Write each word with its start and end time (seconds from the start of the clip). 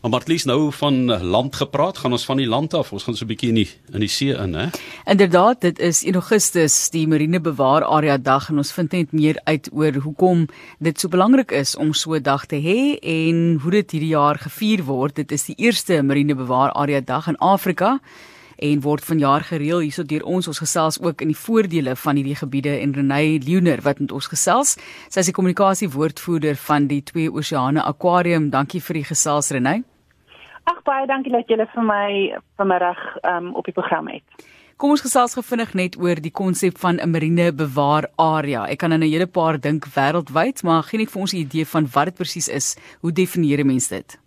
Maar 0.00 0.10
Martlies 0.10 0.44
nou 0.44 0.72
van 0.72 1.04
land 1.22 1.56
gepraat, 1.56 1.98
gaan 1.98 2.12
ons 2.12 2.24
van 2.24 2.36
die 2.36 2.46
land 2.46 2.74
af. 2.74 2.92
Ons 2.92 3.02
gaan 3.02 3.16
so 3.16 3.24
'n 3.24 3.28
bietjie 3.28 3.48
in 3.48 3.54
die 3.54 3.70
in 3.92 4.00
die 4.00 4.08
see 4.08 4.34
in, 4.34 4.54
hè. 4.54 4.66
Inderdaad, 5.04 5.60
dit 5.60 5.78
is 5.78 6.04
1 6.04 6.14
Augustus, 6.14 6.90
die 6.90 7.06
Marine 7.08 7.40
Bewaar 7.40 7.84
Area 7.84 8.16
Dag 8.18 8.48
en 8.48 8.56
ons 8.56 8.72
vind 8.72 8.92
net 8.92 9.12
meer 9.12 9.40
uit 9.44 9.68
oor 9.72 9.92
hoekom 9.92 10.48
dit 10.78 11.00
so 11.00 11.08
belangrik 11.08 11.50
is 11.50 11.76
om 11.76 11.92
so 11.92 12.14
'n 12.14 12.22
dag 12.22 12.46
te 12.46 12.56
hê 12.56 12.98
en 13.02 13.58
hoe 13.62 13.70
dit 13.70 13.90
hierdie 13.90 14.14
jaar 14.14 14.38
gevier 14.38 14.84
word. 14.84 15.14
Dit 15.14 15.32
is 15.32 15.44
die 15.44 15.56
eerste 15.56 16.02
Marine 16.02 16.34
Bewaar 16.34 16.72
Area 16.72 17.00
Dag 17.00 17.28
in 17.28 17.36
Afrika 17.36 18.00
en 18.56 18.80
word 18.80 19.04
vanjaar 19.04 19.44
gereël 19.50 19.82
hierso 19.84 20.04
deur 20.04 20.24
ons 20.24 20.48
ons 20.48 20.58
gesels 20.58 21.00
ook 21.00 21.20
in 21.20 21.28
die 21.28 21.38
voordele 21.38 21.96
van 21.96 22.16
hierdie 22.16 22.36
gebiede 22.36 22.78
en 22.80 22.94
Renay 22.94 23.38
Leoner 23.44 23.82
wat 23.82 24.00
met 24.00 24.12
ons 24.12 24.26
gesels. 24.32 24.76
Sy 25.08 25.20
is 25.20 25.30
die 25.30 25.36
kommunikasie 25.36 25.90
woordvoerder 25.92 26.56
van 26.56 26.86
die 26.86 27.02
Twee 27.02 27.30
Oseane 27.30 27.82
Aquarium. 27.82 28.50
Dankie 28.50 28.80
vir 28.80 29.00
die 29.00 29.04
gesels 29.04 29.50
Renay. 29.50 29.82
Ag 30.66 30.82
baie 30.82 31.06
dankie 31.06 31.32
dat 31.32 31.46
julle 31.48 31.68
vir 31.74 31.84
my 31.86 32.08
vanmiddag 32.58 32.98
um, 33.22 33.52
op 33.54 33.64
die 33.64 33.74
program 33.74 34.08
het. 34.10 34.46
Kom 34.76 34.90
ons 34.92 35.00
gesels 35.00 35.32
gefvinnig 35.32 35.70
net 35.78 35.94
oor 35.96 36.18
die 36.20 36.32
konsep 36.34 36.76
van 36.78 36.98
'n 37.00 37.10
marine 37.10 37.52
bewaar 37.52 38.10
area. 38.16 38.66
Ek 38.68 38.78
kan 38.78 38.92
aan 38.92 39.00
'n 39.00 39.08
hele 39.08 39.26
paar 39.26 39.60
dink 39.60 39.86
wêreldwyd, 39.86 40.62
maar 40.62 40.82
gee 40.82 40.98
net 40.98 41.10
vir 41.10 41.20
ons 41.20 41.32
'n 41.32 41.36
idee 41.36 41.66
van 41.66 41.88
wat 41.92 42.04
dit 42.04 42.14
presies 42.14 42.48
is. 42.48 42.76
Hoe 43.00 43.12
definieer 43.12 43.64
mense 43.64 43.88
dit? 43.88 44.18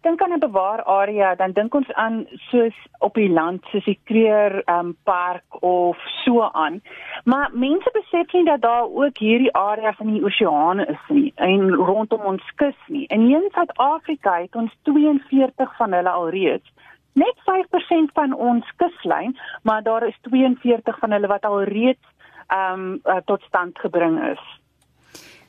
Dink 0.00 0.22
aan 0.22 0.32
'n 0.32 0.38
bewaararea, 0.38 1.34
dan 1.34 1.52
dink 1.52 1.74
ons 1.74 1.92
aan 1.92 2.26
soos 2.50 2.76
op 2.98 3.14
die 3.14 3.30
land, 3.30 3.64
soos 3.64 3.84
die 3.84 3.98
Kruger 4.04 4.62
um, 4.66 4.96
park 5.04 5.44
of 5.60 5.98
so 6.24 6.42
aan. 6.42 6.82
Maar 7.24 7.50
mense 7.52 7.90
besef 7.92 8.32
nie 8.32 8.44
dat 8.44 8.60
daar 8.60 8.84
ook 8.84 9.18
hierdie 9.18 9.52
areas 9.52 9.98
in 9.98 10.12
die 10.12 10.24
oseane 10.24 10.86
is 10.86 11.04
nie 11.08 11.32
en 11.34 11.74
rondom 11.74 12.20
ons 12.20 12.52
kus 12.54 12.76
nie. 12.86 13.06
In 13.06 13.50
Suid-Afrika 13.52 14.40
het 14.40 14.54
ons 14.54 14.72
42 14.82 15.76
van 15.76 15.92
hulle 15.92 16.10
alreeds. 16.10 16.72
Net 17.12 17.36
5% 17.44 18.12
van 18.12 18.32
ons 18.32 18.72
kuslyn, 18.76 19.38
maar 19.62 19.82
daar 19.82 20.06
is 20.06 20.18
42 20.20 20.98
van 20.98 21.10
hulle 21.10 21.26
wat 21.26 21.44
alreeds 21.44 22.06
ehm 22.46 22.80
um, 22.80 23.00
uh, 23.04 23.16
tot 23.24 23.42
stand 23.42 23.78
gebring 23.78 24.22
is. 24.30 24.59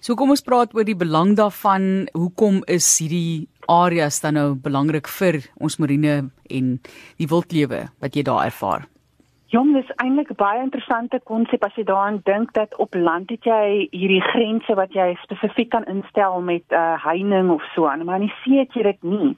So 0.02 0.16
kom 0.18 0.32
ons 0.34 0.42
praat 0.42 0.72
oor 0.74 0.82
die 0.82 0.98
belang 0.98 1.36
daarvan. 1.38 2.08
Hoekom 2.18 2.64
is 2.66 2.88
hierdie 2.98 3.46
areas 3.70 4.18
dan 4.24 4.34
nou 4.34 4.48
belangrik 4.58 5.06
vir 5.20 5.38
ons 5.62 5.78
marine 5.78 6.16
en 6.50 6.72
die 7.22 7.28
wildlewe 7.30 7.84
wat 8.02 8.18
jy 8.18 8.24
daar 8.26 8.48
ervaar? 8.48 8.88
Jong, 9.54 9.76
dis 9.76 9.92
eintlik 10.02 10.32
'n 10.32 10.40
baie 10.42 10.64
interessante 10.64 11.20
konsep 11.30 11.62
as 11.64 11.76
jy 11.78 11.84
daaraan 11.84 12.22
dink 12.26 12.54
dat 12.54 12.74
op 12.80 12.96
land 12.96 13.30
het 13.30 13.46
jy 13.46 13.90
hierdie 13.92 14.26
grense 14.34 14.74
wat 14.74 14.90
jy 14.94 15.14
spesifiek 15.22 15.70
kan 15.70 15.86
instel 15.86 16.42
met 16.42 16.64
'n 16.72 16.74
uh, 16.74 16.98
heining 17.06 17.52
of 17.52 17.62
so 17.76 17.86
aan, 17.86 18.06
maar 18.06 18.22
in 18.22 18.28
die 18.28 18.38
see 18.44 18.58
het 18.58 18.74
jy 18.74 18.84
dit 18.84 19.04
nie. 19.04 19.38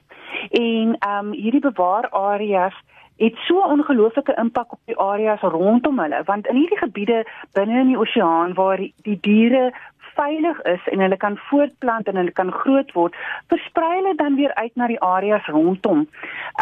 En 0.50 0.96
ehm 0.96 1.26
um, 1.26 1.32
hierdie 1.32 1.60
bewaarareas 1.60 2.74
het 3.16 3.34
so 3.46 3.58
'n 3.58 3.70
ongelooflike 3.70 4.34
impak 4.34 4.72
op 4.72 4.80
die 4.84 4.98
areas 4.98 5.40
rondom 5.40 5.98
hulle 5.98 6.22
want 6.24 6.46
in 6.46 6.56
hierdie 6.56 6.78
gebiede 6.78 7.26
binne 7.52 7.80
in 7.80 7.86
die 7.86 7.98
oseaan 7.98 8.54
waar 8.54 8.76
die 9.02 9.18
diere 9.20 9.72
veilig 10.14 10.60
is 10.62 10.88
en 10.92 11.00
hulle 11.00 11.16
kan 11.16 11.36
voortplant 11.48 12.08
en 12.08 12.16
hulle 12.16 12.32
kan 12.32 12.52
groot 12.52 12.92
word, 12.92 13.16
versprei 13.52 13.90
hulle 13.96 14.14
dan 14.20 14.36
weer 14.36 14.54
uit 14.54 14.76
na 14.76 14.86
die 14.90 15.00
areas 15.00 15.46
rondom. 15.46 16.06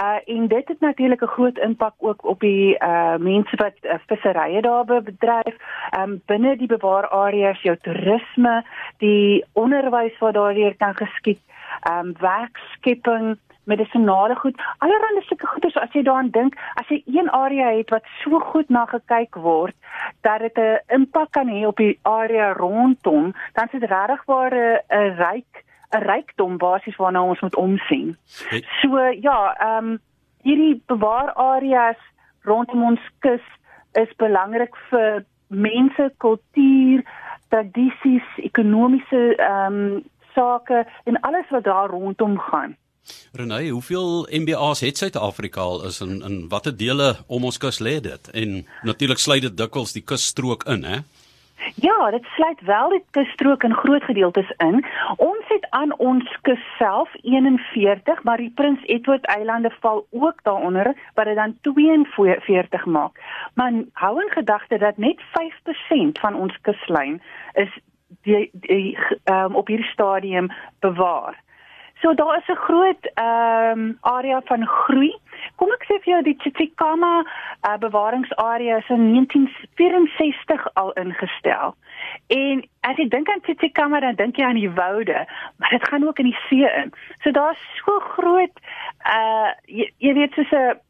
Uh 0.02 0.18
en 0.34 0.48
dit 0.48 0.68
het 0.68 0.80
natuurlik 0.80 1.22
'n 1.22 1.34
groot 1.36 1.58
impak 1.58 1.94
ook 1.98 2.24
op 2.24 2.40
die 2.40 2.76
uh 2.78 3.16
mense 3.16 3.56
wat 3.56 3.76
uh, 3.82 3.98
visserye 4.06 4.60
daar 4.62 4.84
bedryf, 4.84 5.56
um 5.98 6.20
binne 6.26 6.56
die 6.56 6.66
bewaarareas, 6.66 7.62
jou 7.62 7.76
toerisme, 7.76 8.64
die 8.98 9.44
onderwys 9.52 10.18
wat 10.18 10.34
daardeur 10.34 10.74
kan 10.76 10.94
geskied, 10.94 11.40
um 11.90 12.14
werkskepping 12.18 13.38
medisinale 13.64 14.34
goed. 14.34 14.60
Allerhande 14.78 15.22
sulke 15.26 15.46
goeie 15.46 15.70
so 15.70 15.80
as 15.80 15.92
jy 15.92 16.02
daaraan 16.02 16.30
dink, 16.30 16.56
as 16.80 16.88
jy 16.88 17.02
een 17.06 17.30
area 17.30 17.72
het 17.76 17.90
wat 17.90 18.06
so 18.22 18.40
goed 18.52 18.70
na 18.70 18.84
gekyk 18.90 19.34
word 19.34 19.74
dat 20.26 20.40
dit 20.40 20.58
'n 20.58 20.80
impak 20.98 21.30
kan 21.32 21.48
hê 21.48 21.66
op 21.66 21.76
die 21.76 21.98
area 22.02 22.52
rondom, 22.52 23.34
dan 23.54 23.64
is 23.64 23.80
dit 23.80 23.90
regtig 23.90 24.24
waar 24.26 24.54
'n 24.54 25.16
ryk 25.18 25.64
'n 25.92 26.02
rykdom 26.02 26.56
basies 26.58 26.96
waarna 26.96 27.22
ons 27.22 27.40
moet 27.40 27.56
omsien. 27.56 28.16
So 28.80 28.98
ja, 29.20 29.54
ehm 29.58 29.84
um, 29.84 29.98
hierdie 30.42 30.82
bewaarareas 30.86 32.00
rondom 32.42 32.82
ons 32.84 33.00
kus 33.18 33.44
is 33.92 34.16
belangrik 34.16 34.76
vir 34.90 35.24
mense, 35.48 36.12
kultuur, 36.16 37.04
tradisies, 37.48 38.28
ekonomiese 38.36 39.36
ehm 39.36 39.74
um, 39.74 40.02
sake 40.34 40.86
en 41.04 41.20
alles 41.20 41.48
wat 41.50 41.64
daar 41.64 41.88
rondom 41.88 42.38
gaan. 42.38 42.76
Renay, 43.32 43.68
hoeveel 43.68 44.26
MBA's 44.30 44.80
het 44.80 44.96
Suid-Afrika 44.96 45.60
al 45.60 45.84
is 45.84 46.00
in 46.00 46.22
in 46.22 46.48
watter 46.48 46.76
dele 46.76 47.16
om 47.26 47.44
ons 47.44 47.58
kus 47.58 47.78
lê 47.78 48.00
dit? 48.00 48.30
En 48.30 48.66
natuurlik 48.82 49.18
sluit 49.18 49.42
dit 49.42 49.56
dikwels 49.56 49.92
die 49.92 50.02
kusstrook 50.02 50.64
in, 50.64 50.84
hè? 50.84 50.98
Ja, 51.74 52.10
dit 52.10 52.24
sluit 52.24 52.60
wel 52.60 52.88
die 52.88 53.04
kusstrook 53.10 53.62
in 53.62 53.74
groot 53.74 54.02
gedeeltes 54.02 54.50
in. 54.56 54.84
Ons 55.16 55.44
het 55.48 55.66
aan 55.70 55.98
ons 55.98 56.38
kus 56.42 56.62
self 56.78 57.10
41, 57.22 58.22
maar 58.22 58.36
die 58.36 58.50
Prins 58.50 58.82
Edward 58.82 59.24
Eilande 59.24 59.70
val 59.80 60.06
ook 60.10 60.42
daaronder 60.42 60.94
wat 61.14 61.24
dit 61.24 61.36
dan 61.36 61.56
42 61.60 62.84
maak. 62.84 63.20
Maar 63.54 63.72
hou 63.92 64.22
in 64.22 64.30
gedagte 64.30 64.78
dat 64.78 64.96
net 64.96 65.20
5% 65.20 66.20
van 66.20 66.34
ons 66.34 66.60
kuslyn 66.60 67.22
is 67.52 67.78
die, 68.22 68.50
die 68.52 68.98
um, 69.24 69.54
op 69.54 69.66
hierdie 69.66 69.90
stadium 69.90 70.50
bewaar. 70.78 71.42
So 72.02 72.14
daar 72.14 72.36
is 72.36 72.48
'n 72.48 72.64
groot 72.66 73.10
ehm 73.14 73.78
um, 73.78 73.98
area 74.00 74.40
van 74.44 74.66
groei. 74.66 75.14
Kom 75.56 75.70
ek 75.70 75.84
sê 75.84 75.94
vir 76.02 76.12
jou 76.12 76.22
die 76.22 76.36
Tsitsikamma 76.36 77.22
uh, 77.22 77.76
bewaringsarea 77.78 78.76
is 78.76 78.88
in 78.88 79.12
1964 79.12 80.74
al 80.74 80.92
ingestel. 80.92 81.74
En 82.26 82.64
as 82.80 82.96
jy 82.96 83.08
dink 83.08 83.28
aan 83.30 83.40
Tsitsikamma 83.40 84.00
dan 84.00 84.14
dink 84.14 84.36
jy 84.36 84.44
aan 84.44 84.58
die 84.58 84.70
woude, 84.70 85.26
maar 85.56 85.70
dit 85.70 85.88
gaan 85.88 86.06
ook 86.06 86.18
in 86.18 86.24
die 86.24 86.38
see 86.48 86.66
in. 86.82 86.92
So 87.22 87.30
daar's 87.30 87.62
so 87.84 87.98
groot 87.98 88.56
uh 89.06 89.50
jy, 89.64 89.92
jy 89.98 90.12
weet 90.14 90.34
soos 90.34 90.50
'n 90.50 90.80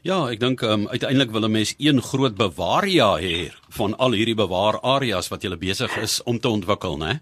Ja, 0.03 0.25
ek 0.33 0.41
dink 0.43 0.61
um, 0.61 0.87
uiteindelik 0.91 1.31
wil 1.31 1.47
'n 1.47 1.51
mens 1.51 1.75
een 1.77 2.01
groot 2.01 2.35
bewaarja 2.35 3.09
hê 3.23 3.51
van 3.79 3.95
al 3.97 4.11
hierdie 4.11 4.35
bewaarareas 4.35 5.29
wat 5.29 5.43
jy 5.43 5.57
besig 5.57 5.97
is 5.97 6.23
om 6.23 6.39
te 6.39 6.49
ontwikkel, 6.49 6.97
né? 6.97 7.19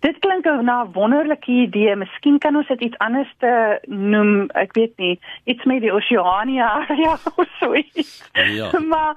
Dit 0.00 0.18
klink 0.18 0.44
na 0.44 0.84
'n 0.84 0.92
wonderlike 0.92 1.50
idee. 1.50 1.96
Miskien 1.96 2.38
kan 2.38 2.56
ons 2.56 2.66
dit 2.66 2.80
iets 2.80 2.98
anders 2.98 3.34
te 3.38 3.78
noem. 3.86 4.50
Ek 4.50 4.72
weet 4.72 4.96
nie, 4.96 5.20
iets 5.44 5.64
met 5.64 5.80
die 5.80 5.92
Oceania 5.92 6.84
ja, 6.96 7.18
of 7.40 7.48
so 7.60 7.74
iets. 7.74 8.30
Ja. 8.32 8.70
maar 8.92 9.14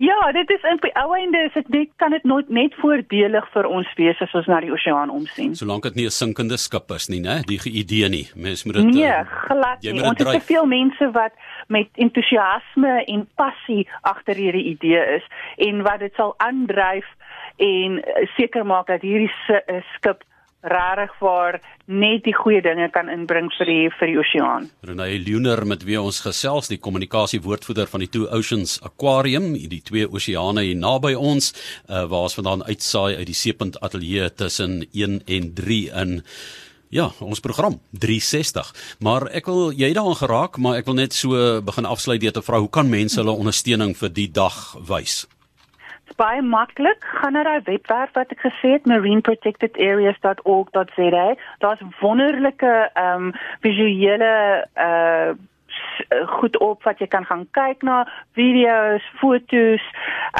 Ja, 0.00 0.32
dit 0.32 0.50
is 0.50 0.62
in 0.64 0.78
die 0.80 0.94
ou 0.96 1.12
einde 1.12 1.42
is 1.44 1.52
dit 1.52 1.66
net 1.68 1.88
kan 2.00 2.14
dit 2.14 2.22
nooit 2.24 2.48
net 2.48 2.76
voordelig 2.80 3.48
vir 3.52 3.66
ons 3.68 3.88
wees 3.98 4.22
as 4.24 4.32
ons 4.38 4.46
na 4.48 4.62
die 4.64 4.72
oseaan 4.72 5.12
omsien. 5.12 5.52
Solank 5.58 5.84
dit 5.90 5.98
nie 5.98 6.06
'n 6.06 6.16
sinkende 6.16 6.56
skip 6.56 6.88
is 6.96 7.08
nie, 7.12 7.20
né? 7.20 7.42
Die 7.44 7.60
idee 7.68 8.08
nie. 8.08 8.30
Mens 8.34 8.64
moet 8.64 8.74
dit 8.74 8.84
Nee, 8.84 9.04
uh, 9.04 9.26
glad 9.44 9.82
nie. 9.82 10.00
Ons 10.00 10.18
het 10.24 10.32
te 10.32 10.40
veel 10.40 10.66
mense 10.66 11.10
wat 11.12 11.32
met 11.68 11.88
entoesiasme 11.94 13.04
en 13.04 13.28
passie 13.34 13.88
agter 14.00 14.34
hierdie 14.34 14.64
idee 14.72 15.04
is 15.16 15.26
en 15.56 15.82
wat 15.82 15.98
dit 15.98 16.14
sal 16.14 16.34
aandryf 16.36 17.06
en 17.60 18.00
uh, 18.00 18.26
seker 18.36 18.66
maak 18.66 18.88
dat 18.88 19.04
hierdie 19.04 19.30
uh, 19.52 19.80
skip 19.96 20.24
rarig 20.60 21.12
waar 21.20 21.56
net 21.88 22.24
die 22.26 22.34
goeie 22.36 22.60
dinge 22.62 22.90
kan 22.92 23.08
inbring 23.08 23.48
vir 23.56 23.68
die 23.68 23.88
vir 23.96 24.10
die 24.10 24.18
oseaan. 24.20 24.68
Renée 24.84 25.16
Luner 25.24 25.64
met 25.66 25.84
wie 25.88 25.96
ons 26.00 26.20
gesels, 26.24 26.68
die 26.68 26.80
kommunikasiewoordvoerder 26.80 27.88
van 27.88 28.04
die 28.04 28.10
Two 28.12 28.28
Oceans 28.28 28.78
Aquarium, 28.84 29.52
die 29.54 29.80
twee 29.80 30.08
oseane 30.08 30.66
hier 30.68 30.76
naby 30.76 31.14
ons, 31.16 31.54
uh, 31.88 32.04
waar 32.04 32.28
ons 32.28 32.36
vandaan 32.36 32.66
uitsaai 32.68 33.16
uit 33.16 33.28
die 33.32 33.38
Seepunt 33.38 33.80
Ateljee 33.80 34.28
tussen 34.36 34.82
1 34.92 35.22
en 35.26 35.54
3 35.54 35.84
in 36.04 36.20
Ja, 36.90 37.04
ons 37.22 37.38
program 37.38 37.76
360. 37.94 38.72
Maar 39.06 39.28
ek 39.38 39.46
wil 39.46 39.68
jy 39.78 39.92
daaraan 39.94 40.18
geraak, 40.18 40.56
maar 40.58 40.80
ek 40.80 40.88
wil 40.90 40.96
net 40.98 41.14
so 41.14 41.38
begin 41.62 41.86
afsluit 41.86 42.18
deur 42.18 42.34
te 42.34 42.42
vra 42.42 42.58
hoe 42.58 42.66
kan 42.66 42.90
mense 42.90 43.20
hulle 43.20 43.30
ondersteuning 43.30 43.94
vir 43.94 44.10
die 44.10 44.26
dag 44.26 44.56
wys? 44.88 45.20
Baie 46.16 46.42
maklik. 46.42 47.04
Gaan 47.20 47.32
na 47.32 47.42
daai 47.42 47.60
webwerf 47.64 48.12
wat 48.18 48.30
ek 48.34 48.40
gesê 48.46 48.68
het, 48.76 48.84
marineprotectedareas.org.za. 48.90 51.26
Daar's 51.58 51.82
wonderlike 52.00 52.90
ehm 52.94 53.24
um, 53.30 53.32
visuele 53.60 54.66
uh 54.74 55.30
goed 56.26 56.58
op 56.58 56.82
wat 56.82 56.98
jy 56.98 57.06
kan 57.06 57.24
gaan 57.24 57.46
kyk 57.50 57.82
na 57.82 58.08
video's, 58.38 59.04
foto's. 59.20 59.84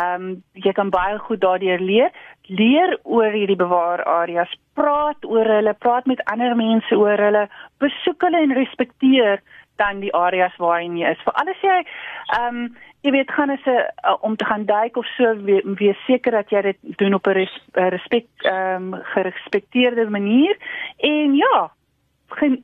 Ehm 0.01 0.23
um, 0.23 0.43
jy 0.53 0.73
kan 0.73 0.91
baie 0.91 1.19
goed 1.19 1.41
daardeur 1.41 1.81
leer. 1.81 2.11
Leer 2.51 2.99
oor 3.03 3.31
hierdie 3.31 3.57
bewaarareas, 3.57 4.57
praat 4.75 5.25
oor 5.25 5.47
hulle, 5.47 5.75
praat 5.79 6.07
met 6.11 6.25
ander 6.25 6.57
mense 6.59 6.97
oor 6.97 7.21
hulle, 7.23 7.45
besoek 7.79 8.23
hulle 8.27 8.41
en 8.43 8.55
respekteer 8.59 9.39
dan 9.81 10.05
die 10.05 10.15
areas 10.15 10.57
waarin 10.63 10.97
jy 11.01 11.11
is. 11.15 11.27
Vir 11.27 11.37
alles 11.43 11.67
jy 11.67 11.81
ehm 11.81 12.63
um, 12.63 12.63
jy 13.01 13.11
weet 13.15 13.31
gaan 13.33 13.51
as 13.51 13.65
'n 13.65 13.81
uh, 13.81 14.17
om 14.21 14.37
te 14.37 14.45
gaan 14.45 14.65
duik 14.69 14.97
of 14.97 15.07
so 15.17 15.35
wees 15.81 16.01
seker 16.07 16.33
dat 16.33 16.51
jy 16.51 16.61
dit 16.63 16.79
doen 17.01 17.15
op 17.15 17.27
'n 17.27 17.37
res, 17.41 17.55
respek 17.75 18.27
ehm 18.45 18.95
um, 18.95 19.01
gerespekteerde 19.15 20.11
manier 20.11 20.57
en 20.99 21.35
ja 21.35 21.71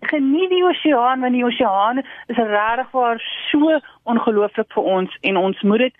geniet 0.00 0.50
die 0.50 0.64
oseaan 0.64 1.20
want 1.20 1.32
die 1.32 1.44
oseaan 1.44 1.98
is 2.26 2.36
regtig 2.36 2.90
waar 2.90 3.18
so 3.50 3.80
ongelooflik 4.02 4.70
vir 4.72 4.82
ons 4.82 5.16
en 5.20 5.36
ons 5.36 5.62
moet 5.62 5.78
dit 5.78 5.94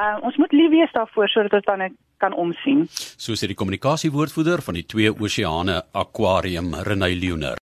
uh, 0.00 0.16
ons 0.22 0.36
moet 0.36 0.52
lief 0.52 0.70
wees 0.70 0.92
daarvoor 0.92 1.28
sodat 1.28 1.52
ons 1.52 1.64
dan 1.64 1.96
kan 2.20 2.34
omsien. 2.36 2.84
So 2.92 3.32
sê 3.32 3.48
die 3.48 3.56
kommunikasiewoordvoerder 3.56 4.62
van 4.62 4.76
die 4.76 4.86
twee 4.86 5.10
oseane 5.10 5.80
aquarium 5.96 6.74
Renay 6.86 7.16
Leoner. 7.16 7.58